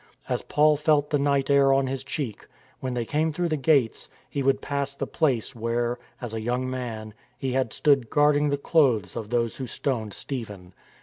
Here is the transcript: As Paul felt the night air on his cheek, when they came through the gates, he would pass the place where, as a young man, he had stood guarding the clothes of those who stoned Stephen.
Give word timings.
As 0.27 0.41
Paul 0.41 0.77
felt 0.77 1.11
the 1.11 1.19
night 1.19 1.51
air 1.51 1.71
on 1.71 1.85
his 1.85 2.03
cheek, 2.03 2.47
when 2.79 2.95
they 2.95 3.05
came 3.05 3.31
through 3.31 3.49
the 3.49 3.55
gates, 3.55 4.09
he 4.27 4.41
would 4.41 4.59
pass 4.59 4.95
the 4.95 5.05
place 5.05 5.53
where, 5.53 5.99
as 6.19 6.33
a 6.33 6.41
young 6.41 6.67
man, 6.67 7.13
he 7.37 7.51
had 7.51 7.71
stood 7.71 8.09
guarding 8.09 8.49
the 8.49 8.57
clothes 8.57 9.15
of 9.15 9.29
those 9.29 9.57
who 9.57 9.67
stoned 9.67 10.15
Stephen. 10.15 10.73